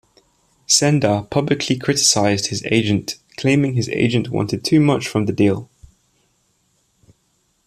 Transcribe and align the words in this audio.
Senda 0.65 1.27
publicly 1.29 1.77
criticised 1.77 2.47
his 2.47 2.63
agent 2.71 3.19
claiming 3.37 3.75
his 3.75 3.87
agent 3.89 4.29
wanted 4.31 4.65
'too 4.65 4.79
much' 4.79 5.07
from 5.07 5.27
the 5.27 5.31
deal. 5.31 5.69